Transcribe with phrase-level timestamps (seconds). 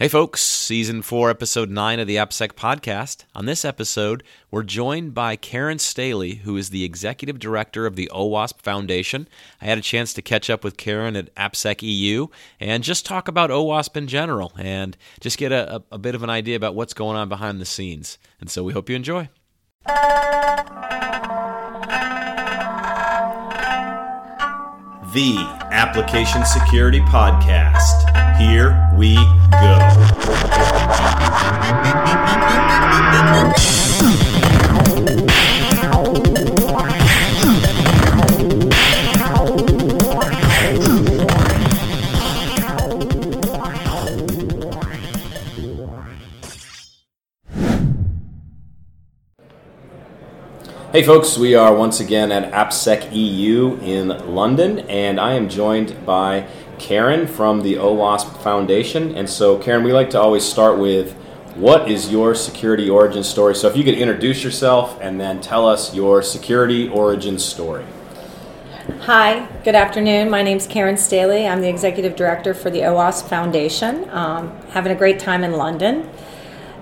[0.00, 3.24] Hey, folks, season four, episode nine of the AppSec podcast.
[3.34, 8.10] On this episode, we're joined by Karen Staley, who is the executive director of the
[8.10, 9.28] OWASP Foundation.
[9.60, 12.28] I had a chance to catch up with Karen at AppSec EU
[12.58, 16.30] and just talk about OWASP in general and just get a, a, bit of an
[16.30, 18.16] idea about what's going on behind the scenes.
[18.40, 19.28] And so we hope you enjoy.
[25.12, 25.36] The
[25.70, 27.99] Application Security Podcast.
[28.40, 30.00] Here we go.
[50.92, 56.04] Hey folks, we are once again at AppSec EU in London, and I am joined
[56.04, 56.48] by
[56.90, 59.14] Karen from the OWASP Foundation.
[59.14, 61.12] And so, Karen, we like to always start with
[61.54, 63.54] what is your security origin story?
[63.54, 67.84] So, if you could introduce yourself and then tell us your security origin story.
[69.02, 70.30] Hi, good afternoon.
[70.30, 71.46] My name is Karen Staley.
[71.46, 74.10] I'm the executive director for the OWASP Foundation.
[74.10, 76.10] Um, having a great time in London.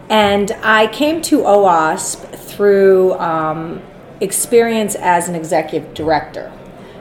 [0.09, 3.83] And I came to OWASP through um,
[4.23, 6.51] experience as an executive director.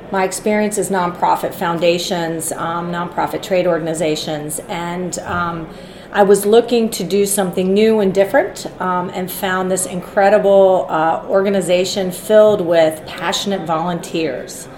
[0.09, 5.67] My experience is nonprofit foundations, um, nonprofit trade organizations, and um,
[6.13, 11.25] I was looking to do something new and different um, and found this incredible uh,
[11.27, 14.69] organization filled with passionate volunteers.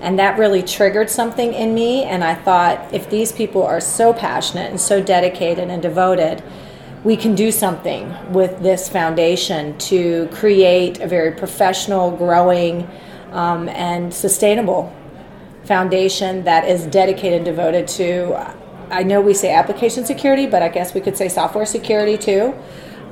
[0.00, 4.12] And that really triggered something in me, and I thought if these people are so
[4.12, 6.40] passionate and so dedicated and devoted,
[7.02, 12.88] we can do something with this foundation to create a very professional, growing,
[13.32, 14.94] um, and sustainable
[15.64, 18.34] foundation that is dedicated and devoted to.
[18.90, 22.54] I know we say application security, but I guess we could say software security too.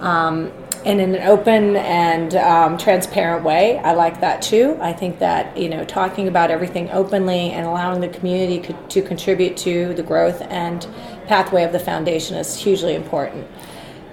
[0.01, 0.53] Um,
[0.87, 3.79] and in an open and um, transparent way.
[3.79, 4.79] I like that too.
[4.81, 9.03] I think that you know talking about everything openly and allowing the community co- to
[9.03, 10.87] contribute to the growth and
[11.27, 13.47] pathway of the foundation is hugely important.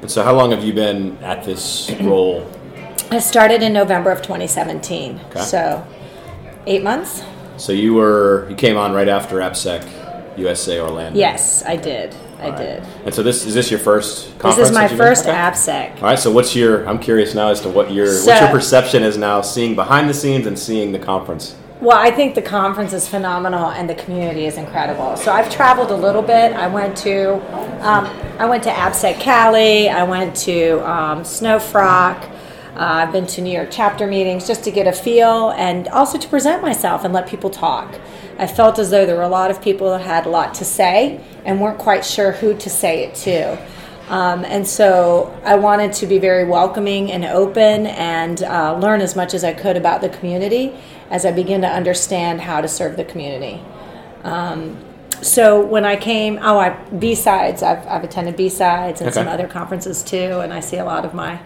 [0.01, 2.51] And so, how long have you been at this role?
[3.11, 5.19] I started in November of 2017.
[5.19, 5.41] Okay.
[5.41, 5.85] So,
[6.65, 7.23] eight months.
[7.57, 11.17] So you were you came on right after AppSec USA Orlando.
[11.17, 12.15] Yes, I did.
[12.39, 12.57] I right.
[12.57, 12.83] did.
[13.05, 14.57] And so this is this your first conference?
[14.57, 15.33] This is my first okay.
[15.33, 15.95] AppSec.
[15.97, 16.19] All right.
[16.19, 16.87] So what's your?
[16.87, 20.09] I'm curious now as to what your so, what your perception is now, seeing behind
[20.09, 21.55] the scenes and seeing the conference.
[21.79, 25.17] Well, I think the conference is phenomenal and the community is incredible.
[25.17, 26.53] So I've traveled a little bit.
[26.53, 27.35] I went to
[27.85, 28.05] um,
[28.39, 29.89] I went to AppSec Cali.
[29.89, 32.29] I went to um, SnowFROC.
[32.75, 36.17] Uh, I've been to New York chapter meetings just to get a feel and also
[36.17, 37.93] to present myself and let people talk.
[38.39, 40.65] I felt as though there were a lot of people that had a lot to
[40.65, 43.61] say and weren't quite sure who to say it to.
[44.09, 49.15] Um, and so I wanted to be very welcoming and open and uh, learn as
[49.15, 50.73] much as I could about the community
[51.11, 53.61] as I begin to understand how to serve the community.
[54.23, 54.83] Um,
[55.23, 59.15] so when I came, oh, I B-Sides, I've, I've attended B-Sides and okay.
[59.15, 61.37] some other conferences too, and I see a lot of my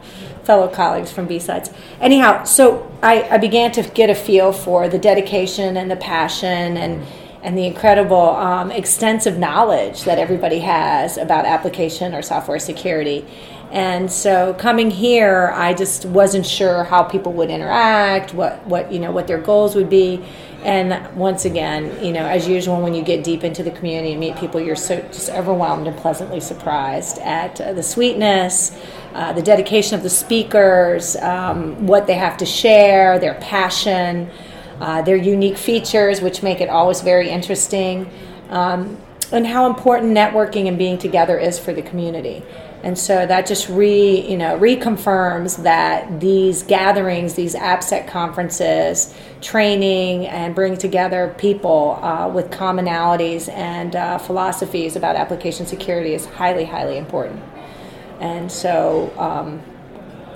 [0.44, 1.72] fellow colleagues from B-Sides.
[2.02, 6.78] Anyhow, so I, I began to get a feel for the dedication and the passion
[6.78, 7.06] and
[7.44, 13.26] and the incredible um, extensive knowledge that everybody has about application or software security.
[13.72, 19.00] And so coming here, I just wasn't sure how people would interact, what, what you
[19.00, 20.26] know, what their goals would be.
[20.64, 24.20] And once again, you know, as usual, when you get deep into the community and
[24.20, 28.78] meet people, you're so just overwhelmed and pleasantly surprised at uh, the sweetness,
[29.14, 34.30] uh, the dedication of the speakers, um, what they have to share, their passion,
[34.80, 38.10] uh, their unique features, which make it always very interesting,
[38.50, 38.98] um,
[39.32, 42.44] and how important networking and being together is for the community.
[42.84, 50.28] And so that just re, you know, reconfirms that these gatherings, these AppSec conferences, training
[50.28, 56.66] and bring together people uh, with commonalities and uh, philosophies about application security is highly,
[56.66, 57.42] highly important.
[58.20, 59.62] And so, um,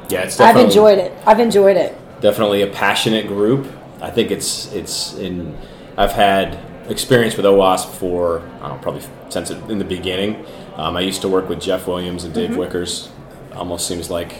[0.09, 1.13] yeah, it's I've enjoyed it.
[1.25, 1.97] I've enjoyed it.
[2.21, 3.67] Definitely a passionate group.
[4.01, 5.57] I think it's it's in.
[5.97, 6.59] I've had
[6.91, 10.45] experience with OWASP for I don't know, probably since it, in the beginning.
[10.75, 12.59] Um, I used to work with Jeff Williams and Dave mm-hmm.
[12.59, 13.09] Wichers.
[13.53, 14.33] Almost seems like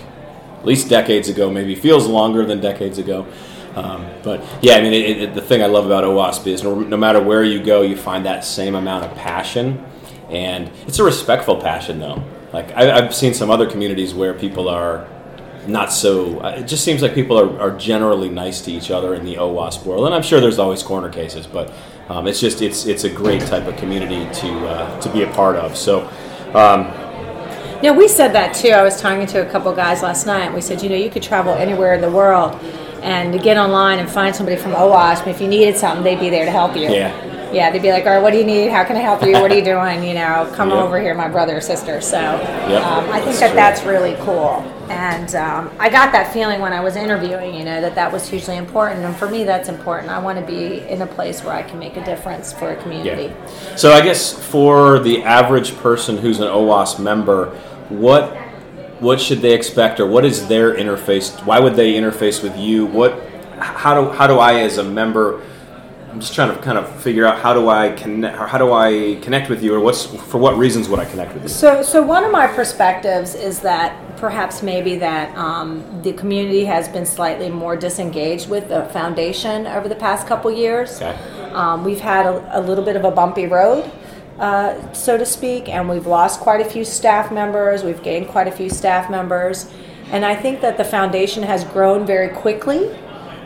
[0.59, 3.25] at least decades ago, maybe feels longer than decades ago.
[3.75, 6.75] Um, but yeah, I mean, it, it, the thing I love about OWASP is no,
[6.75, 9.83] no, matter where you go, you find that same amount of passion,
[10.29, 12.23] and it's a respectful passion though.
[12.51, 15.07] Like I, have seen some other communities where people are
[15.67, 16.39] not so.
[16.39, 19.35] Uh, it just seems like people are, are generally nice to each other in the
[19.35, 21.73] OWASP world, and I'm sure there's always corner cases, but
[22.11, 25.31] um, it's just it's it's a great type of community to uh, to be a
[25.33, 25.77] part of.
[25.77, 26.09] So.
[26.53, 26.91] Um,
[27.81, 28.69] No, we said that too.
[28.69, 31.09] I was talking to a couple guys last night, and we said, you know, you
[31.09, 32.53] could travel anywhere in the world
[33.01, 35.25] and to get online and find somebody from OWASP.
[35.25, 36.89] If you needed something, they'd be there to help you.
[36.91, 37.11] Yeah.
[37.53, 38.69] Yeah, they'd be like, all right, what do you need?
[38.71, 39.33] How can I help you?
[39.33, 40.03] What are you doing?
[40.03, 40.77] You know, come Yep.
[40.79, 41.99] over here, my brother or sister.
[42.01, 43.55] So Yep, um, I think that's that true.
[43.55, 44.63] that's really cool.
[44.89, 48.27] And um, I got that feeling when I was interviewing, you know, that that was
[48.27, 49.05] hugely important.
[49.05, 50.11] And for me, that's important.
[50.11, 52.75] I want to be in a place where I can make a difference for a
[52.81, 53.33] community.
[53.33, 53.75] Yeah.
[53.77, 57.49] So I guess for the average person who's an OWASP member,
[57.89, 58.35] what
[58.99, 61.43] what should they expect, or what is their interface?
[61.45, 62.85] Why would they interface with you?
[62.85, 63.19] What
[63.59, 65.41] how do how do I as a member?
[66.11, 69.17] I'm just trying to kind of figure out how do I connect, how do I
[69.21, 71.49] connect with you, or what's for what reasons would I connect with you?
[71.49, 76.89] So, so one of my perspectives is that perhaps maybe that um, the community has
[76.89, 81.01] been slightly more disengaged with the foundation over the past couple years.
[81.01, 81.17] Okay.
[81.53, 83.89] Um, we've had a, a little bit of a bumpy road,
[84.37, 87.85] uh, so to speak, and we've lost quite a few staff members.
[87.85, 89.71] We've gained quite a few staff members,
[90.07, 92.93] and I think that the foundation has grown very quickly.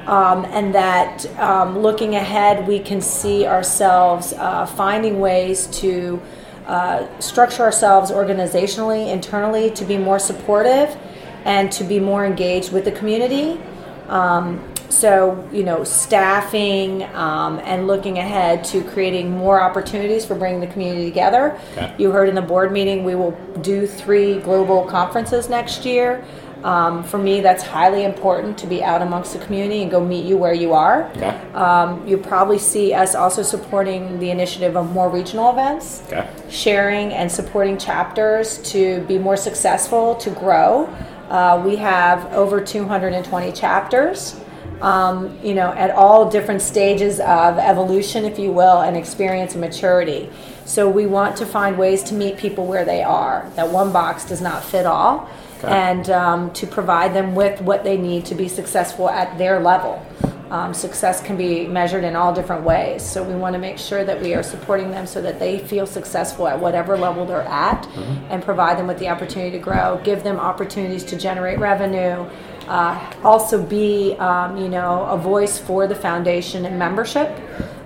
[0.07, 6.21] Um, and that um, looking ahead, we can see ourselves uh, finding ways to
[6.67, 10.95] uh, structure ourselves organizationally, internally, to be more supportive
[11.43, 13.59] and to be more engaged with the community.
[14.07, 20.61] Um, so, you know, staffing um, and looking ahead to creating more opportunities for bringing
[20.61, 21.59] the community together.
[21.73, 21.93] Okay.
[21.97, 23.31] You heard in the board meeting we will
[23.61, 26.23] do three global conferences next year.
[26.63, 30.25] Um, for me, that's highly important to be out amongst the community and go meet
[30.25, 31.09] you where you are.
[31.15, 31.29] Okay.
[31.53, 36.27] Um, you'll probably see us also supporting the initiative of more regional events, Okay.
[36.49, 40.89] sharing and supporting chapters to be more successful, to grow.
[41.29, 44.39] Uh, we have over 220 chapters,
[44.81, 49.61] um, you know, at all different stages of evolution, if you will, and experience and
[49.61, 50.29] maturity.
[50.65, 53.49] So we want to find ways to meet people where they are.
[53.55, 55.29] That one box does not fit all,
[55.59, 55.67] Okay.
[55.73, 60.05] and um, to provide them with what they need to be successful at their level.
[60.51, 63.01] Um, success can be measured in all different ways.
[63.03, 65.87] So we want to make sure that we are supporting them so that they feel
[65.87, 67.87] successful at whatever level they're at
[68.29, 72.29] and provide them with the opportunity to grow, give them opportunities to generate revenue,
[72.67, 77.37] uh, also be, um, you know, a voice for the foundation and membership.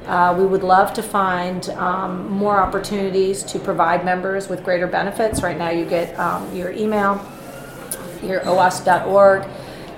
[0.05, 5.43] Uh, we would love to find um, more opportunities to provide members with greater benefits.
[5.43, 7.15] Right now, you get um, your email,
[8.23, 9.45] your owasp.org.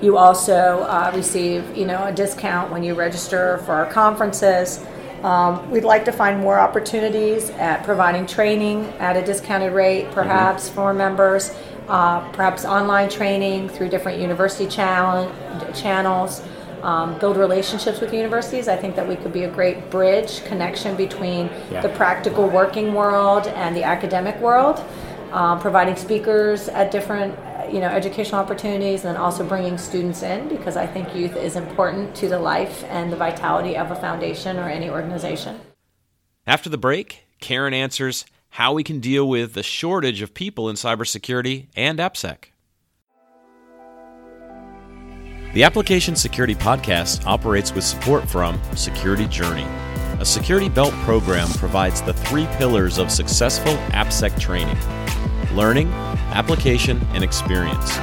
[0.01, 4.84] You also uh, receive, you know, a discount when you register for our conferences.
[5.24, 10.68] Um, we'd like to find more opportunities at providing training at a discounted rate, perhaps
[10.68, 11.56] for members,
[11.88, 15.31] uh, perhaps online training through different university channel,
[15.74, 16.42] channels.
[16.83, 18.68] Um, build relationships with universities.
[18.68, 21.81] I think that we could be a great bridge connection between Yeah.
[21.81, 24.83] the practical working world and the academic world.
[25.31, 27.38] Um, providing speakers at different
[27.72, 32.16] you know educational opportunities and also bringing students in because I think youth is important
[32.16, 35.60] to the life and the vitality of a foundation or any organization.
[36.48, 40.75] After the break, Karen answers how we can deal with the shortage of people in
[40.75, 42.45] cybersecurity and AppSec.
[45.53, 49.65] The Application Security Podcast operates with support from Security Journey.
[50.19, 54.77] A security belt program provides the three pillars of successful AppSec training
[55.53, 55.89] learning,
[56.31, 57.98] application, and experience.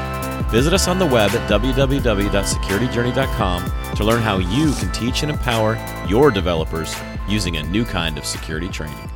[0.50, 5.78] Visit us on the web at www.securityjourney.com to learn how you can teach and empower
[6.06, 6.94] your developers
[7.26, 9.10] using a new kind of security training.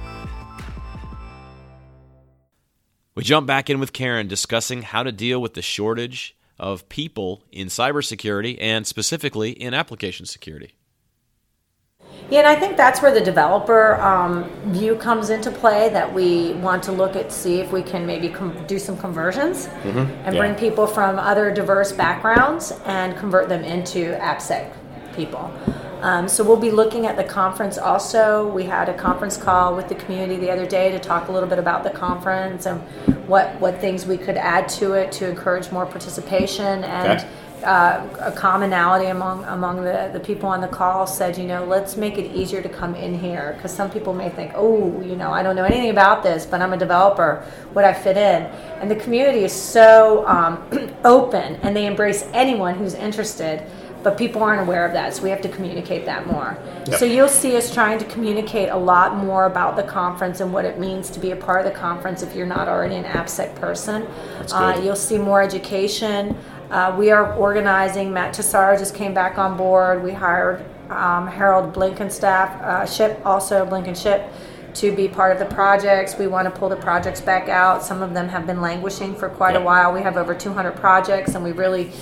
[3.15, 7.43] We jump back in with Karen discussing how to deal with the shortage of people
[7.53, 10.75] in cybersecurity and specifically in application security.
[12.31, 15.91] Yeah, and I think that's where the developer um, view comes into play.
[15.91, 19.67] That we want to look at, see if we can maybe com- do some conversions
[19.85, 20.41] and yeah.
[20.41, 24.73] bring people from other diverse backgrounds and convert them into AppSec
[25.15, 25.53] people.
[26.03, 28.49] Um, so we'll be looking at the conference also.
[28.49, 31.49] We had a conference call with the community the other day to talk a little
[31.49, 32.81] bit about the conference and
[33.29, 37.29] what what things we could add to it to encourage more participation and Okay.
[37.63, 41.97] uh, a commonality among among the, the people on the call said, you know, let's
[41.97, 45.31] make it easier to come in here because some people may think, oh, you know,
[45.31, 47.45] I don't know anything about this, but I'm a developer.
[47.75, 48.43] Would I fit in?
[48.81, 50.61] And the community is so um,
[51.05, 53.63] open and they embrace anyone who's interested.
[54.03, 56.59] But people aren't aware of that, so we have to communicate that more.
[56.89, 56.99] Yep.
[56.99, 60.65] So you'll see us trying to communicate a lot more about the conference and what
[60.65, 63.55] it means to be a part of the conference if you're not already an AppSec
[63.57, 64.07] person.
[64.53, 64.81] Uh.
[64.83, 66.37] You'll see more education.
[66.71, 68.13] Uh, we are organizing.
[68.13, 70.03] Matt Tesauro just came back on board.
[70.03, 74.31] We hired um, Harold Blinkenstaff, uh, Ship, also Blankenship,
[74.75, 76.17] to be part of the projects.
[76.19, 77.83] We want to pull the projects back out.
[77.85, 79.63] Some of them have been languishing for quite Yep.
[79.63, 79.93] a while.
[79.93, 81.93] We have over 200 projects, and we really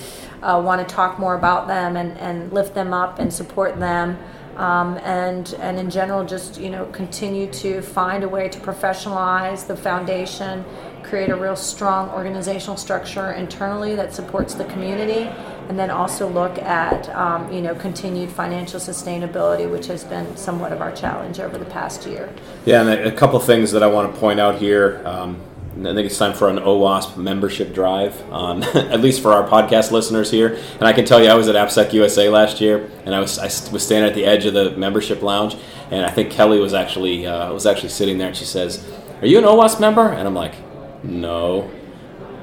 [0.41, 4.17] uh, want to talk more about them and, and lift them up and support them.
[4.57, 9.65] Um, and and in general, just you know, continue to find a way to professionalize
[9.65, 10.65] the foundation,
[11.03, 15.29] create a real strong organizational structure internally that supports the community,
[15.69, 20.73] and then also look at um, you know continued financial sustainability, which has been somewhat
[20.73, 22.31] of our challenge over the past year.
[22.65, 25.01] Yeah, and a, couple things that I want to point out here.
[25.05, 25.41] Um,
[25.79, 29.91] I think it's time for an OWASP membership drive, um, at least for our podcast
[29.91, 30.59] listeners here.
[30.73, 33.39] And I can tell you, I was at AppSec USA last year, and I was
[33.39, 35.55] I was standing at the edge of the membership lounge,
[35.89, 38.85] and I think Kelly was actually uh, was actually sitting there, and she says,
[39.21, 40.55] "Are you an OWASP member?" And I'm like,
[41.03, 41.71] "No."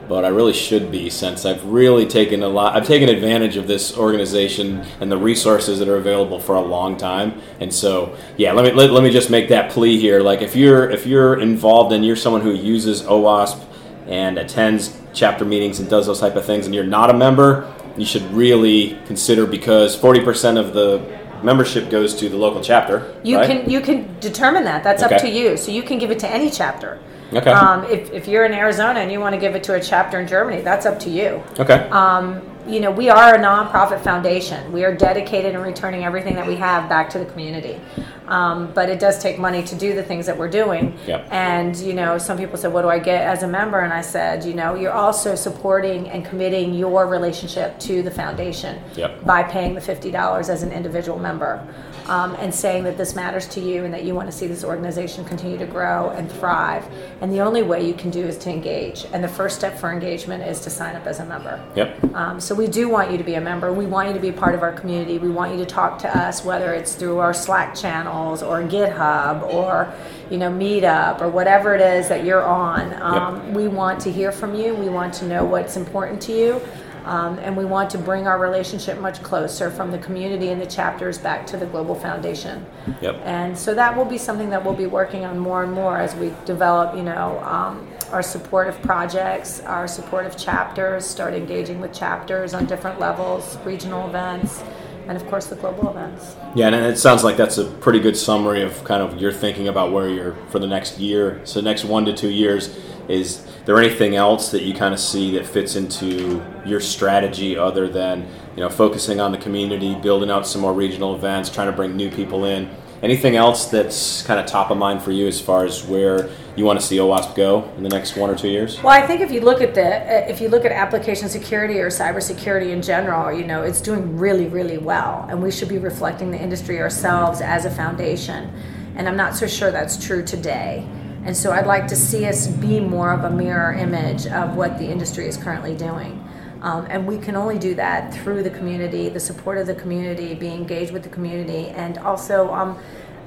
[0.09, 2.75] But I really should be since I've really taken a lot.
[2.75, 6.97] I've taken advantage of this organization and the resources that are available for a long
[6.97, 7.41] time.
[7.61, 10.21] And so, yeah, let me let, let me just make that plea here.
[10.21, 13.63] Like if you're if you're involved and you're someone who uses OWASP
[14.07, 17.73] and attends chapter meetings and does those type of things, and you're not a member,
[17.99, 23.15] you should really consider because forty percent of the membership goes to the local chapter.
[23.23, 23.47] You right?
[23.47, 24.83] can you can determine that.
[24.83, 25.57] That's up to you.
[25.59, 26.99] So you can give it to any chapter.
[27.33, 27.51] Okay.
[27.51, 30.19] Um, if, if you're in Arizona and you want to give it to a chapter
[30.21, 31.43] in Germany, that's up to you.
[31.59, 31.89] okay.
[31.91, 34.71] Um, you know, we are a nonprofit foundation.
[34.73, 37.81] We are dedicated in returning everything that we have back to the community.
[38.27, 40.99] Um, but it does take money to do the things that we're doing.
[41.07, 41.29] Yep.
[41.31, 43.81] And, you know, some people said, what do I get as a member?
[43.81, 48.83] And I said, you know, you're also supporting and committing your relationship to the foundation
[48.97, 49.25] Yep.
[49.25, 51.67] by paying the $50 as an individual member.
[52.09, 54.65] Um, and saying that this matters to you and that you want to see this
[54.65, 56.87] organization continue to grow and thrive.
[57.21, 59.05] And the only way you can do is to engage.
[59.13, 61.63] And the first step for engagement is to sign up as a member.
[61.77, 62.15] Yep.
[62.15, 63.73] Um, so we do want you to be a member.
[63.73, 65.19] We want you to be part of our community.
[65.19, 69.43] We want you to talk to us, whether it's through our Slack channels or GitHub
[69.53, 69.93] or
[70.31, 72.95] you know Meetup or whatever it is that you're on.
[73.03, 74.75] Um, We want to hear from you.
[74.75, 76.61] We want to know what's important to you.
[77.09, 80.67] Um, and we want to bring our relationship much closer from the community and the
[80.67, 82.67] chapters back to the Global Foundation.
[83.01, 83.23] Yep.
[83.25, 86.15] And so that will be something that we'll be working on more and more as
[86.15, 92.53] we develop, you know, um, our supportive projects, our supportive chapters, start engaging with chapters
[92.53, 94.63] on different levels, regional events,
[95.07, 96.37] and of course the global events.
[96.55, 99.67] Yeah, and it sounds like that's a pretty good summary of kind of your thinking
[99.67, 101.41] about where you're for the next year.
[101.45, 105.33] So, next one to two years, is there anything else that you kind of see
[105.33, 110.47] that fits into your strategy other than you know focusing on the community, building out
[110.47, 112.69] some more regional events, trying to bring new people in?
[113.01, 116.65] Anything else that's kind of top of mind for you as far as where you
[116.65, 118.83] want to see OWASP go in the next one or two years?
[118.83, 121.79] Well, I think if you look at the uh, if you look at application security
[121.79, 125.79] or cybersecurity in general, you know, it's doing really, really well, and we should be
[125.79, 128.53] reflecting the industry ourselves as a foundation.
[128.97, 130.85] And I'm not so sure that's true today.
[131.25, 134.79] And so I'd like to see us be more of a mirror image of what
[134.79, 136.25] the industry is currently doing.
[136.63, 140.35] Um, and we can only do that through the community, the support of the community,
[140.35, 142.79] being engaged with the community, and also um,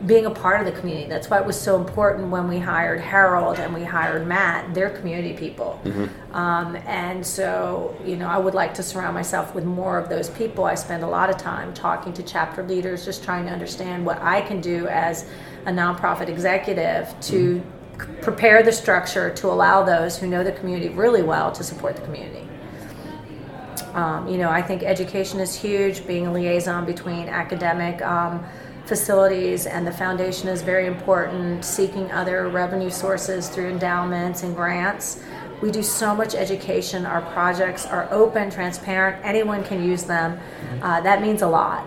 [0.05, 1.07] being a part of the community.
[1.07, 4.73] That's why it was so important when we hired Harold and we hired Matt.
[4.73, 5.79] They're community people.
[6.33, 10.29] Um, and so, you know, I would like to surround myself with more of those
[10.31, 10.65] people.
[10.65, 14.19] I spend a lot of time talking to chapter leaders, just trying to understand what
[14.21, 15.25] I can do as
[15.67, 17.63] a nonprofit executive to c-
[18.21, 22.01] prepare the structure to allow those who know the community really well to support the
[22.03, 22.47] community.
[23.93, 26.07] Um, you know, I think education is huge.
[26.07, 28.43] Being a liaison between academic um,
[28.85, 31.65] facilities and the foundation is very important.
[31.65, 35.21] Seeking other revenue sources through endowments and grants.
[35.61, 37.05] We do so much education.
[37.05, 39.23] Our projects are open, transparent.
[39.23, 40.39] Anyone can use them.
[40.81, 41.85] Uh, that means a lot.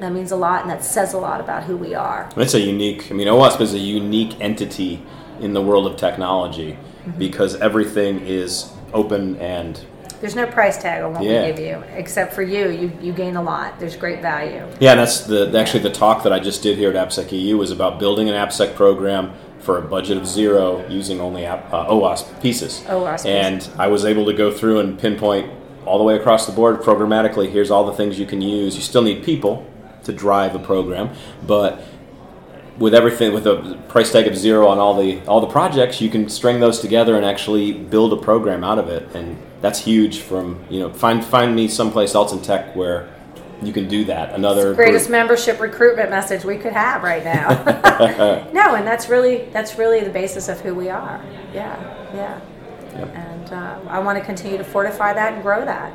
[0.00, 2.28] That means a lot, and that says a lot about who we are.
[2.36, 3.10] It's a unique.
[3.10, 5.04] I mean, OWASP is a unique entity
[5.40, 6.78] in the world of technology
[7.18, 9.80] because everything is open and
[10.20, 11.40] There's no price tag on what Yeah.
[11.42, 12.68] we give you, except for you.
[12.68, 13.80] You you gain a lot.
[13.80, 14.62] There's great value.
[14.78, 14.94] yeah.
[14.94, 17.98] That's the actually the talk that I just did here at AppSec EU was about
[17.98, 22.82] building an AppSec program for a budget of zero using only app, uh, OWASP pieces.
[22.88, 25.50] OWASP and I was able to go through and pinpoint
[25.86, 27.50] all the way across the board programmatically.
[27.50, 28.76] Here's all the things you can use.
[28.76, 29.66] You still need people
[30.04, 31.10] to drive a program,
[31.46, 31.80] but
[32.78, 36.08] with everything with a price tag of zero on all the all the projects you
[36.08, 40.20] can string those together and actually build a program out of it and that's huge
[40.20, 43.08] from you know find find me someplace else in tech where
[43.62, 45.12] you can do that another greatest group.
[45.12, 47.48] membership recruitment message we could have right now.
[48.52, 51.24] no, and that's really that's really the basis of who we are.
[51.54, 51.78] Yeah,
[52.12, 52.40] yeah.
[52.92, 53.14] Yep.
[53.14, 55.92] And uh, I want to continue to fortify that and grow that.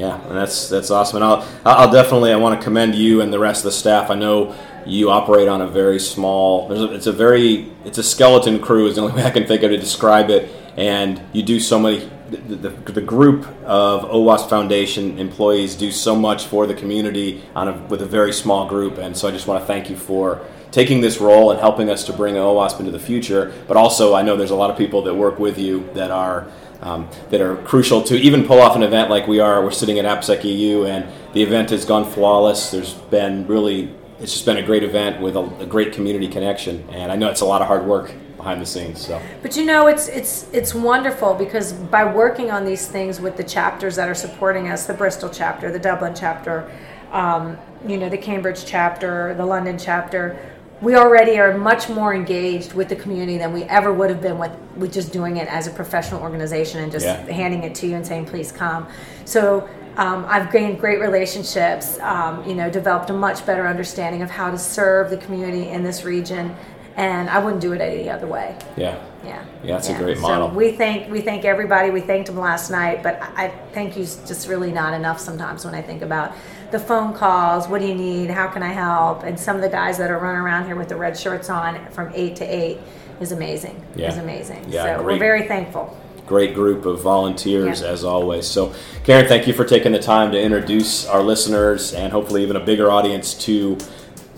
[0.00, 1.16] Yeah, and that's that's awesome.
[1.16, 4.08] And I'll I'll definitely I want to commend you and the rest of the staff.
[4.08, 6.72] I know you operate on a very small.
[6.72, 9.62] A, it's a very it's a skeleton crew is the only way I can think
[9.62, 10.50] of to describe it.
[10.78, 12.08] And you do so many.
[12.30, 17.68] The, the, the group of OWASP Foundation employees do so much for the community on
[17.68, 20.40] a, with a very small group, and so I just want to thank you for
[20.70, 23.52] taking this role and helping us to bring OWASP into the future.
[23.66, 26.46] But also, I know there's a lot of people that work with you that are
[26.82, 29.62] um, that are crucial to even pull off an event like we are.
[29.62, 32.70] We're sitting at AppSec EU, and the event has gone flawless.
[32.70, 36.88] There's been really, it's just been a great event with a, a great community connection,
[36.90, 39.04] and I know it's a lot of hard work behind the scenes.
[39.04, 43.36] So, but you know, it's it's it's wonderful because by working on these things with
[43.36, 46.70] the chapters that are supporting us, the Bristol chapter, the Dublin chapter,
[47.12, 50.38] um, you know, the Cambridge chapter, the London chapter
[50.82, 54.38] we already are much more engaged with the community than we ever would have been
[54.38, 57.30] with, with just doing it as a professional organization and just yeah.
[57.30, 58.88] handing it to you and saying please come
[59.24, 64.30] so um, I've gained great relationships, um, you know, developed a much better understanding of
[64.30, 66.56] how to serve the community in this region,
[67.00, 68.54] and I wouldn't do it any other way.
[68.76, 69.02] Yeah.
[69.24, 69.44] Yeah.
[69.62, 69.98] Yeah, that's yeah.
[69.98, 70.48] a great model.
[70.48, 71.90] So we thank we thank everybody.
[71.90, 75.74] We thanked them last night, but I thank you just really not enough sometimes when
[75.74, 76.34] I think about
[76.70, 77.68] the phone calls.
[77.68, 78.30] What do you need?
[78.30, 79.24] How can I help?
[79.24, 81.90] And some of the guys that are running around here with the red shirts on
[81.90, 82.78] from eight to eight
[83.20, 83.82] is amazing.
[83.96, 84.08] Yeah.
[84.08, 84.66] Is amazing.
[84.68, 85.14] Yeah, so great.
[85.14, 87.88] we're very thankful great group of volunteers yeah.
[87.88, 88.46] as always.
[88.46, 92.54] So, Karen, thank you for taking the time to introduce our listeners and hopefully even
[92.54, 93.76] a bigger audience to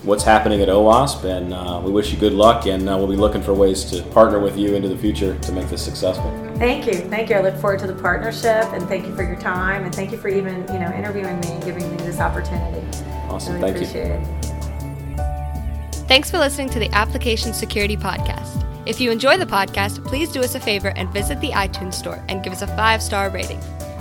[0.03, 2.65] what's happening at OWASP, and uh, we wish you good luck.
[2.65, 5.51] And uh, we'll be looking for ways to partner with you into the future to
[5.51, 6.31] make this successful.
[6.57, 7.35] Thank you, thank you.
[7.37, 10.17] I look forward to the partnership, and thank you for your time, and thank you
[10.17, 12.85] for even you know interviewing me and giving me this opportunity.
[13.29, 14.13] Awesome, really thank appreciate you.
[14.13, 14.43] It.
[16.07, 18.59] Thanks for listening to the Application Security Podcast.
[18.85, 22.23] If you enjoy the podcast, please do us a favor and visit the iTunes store
[22.27, 23.59] and give us a five star rating.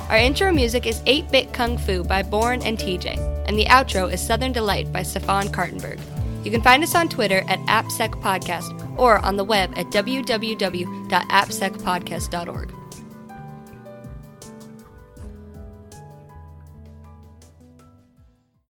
[0.09, 4.11] Our intro music is 8 Bit Kung Fu by Born and TJ and the outro
[4.11, 6.01] is Southern Delight by Stefan Kartenberg.
[6.43, 12.82] You can find us on Twitter at AppSecPodcast or on the web at www.appsecpodcast.org.